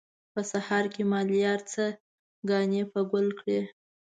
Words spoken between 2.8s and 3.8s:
په ګل کړي.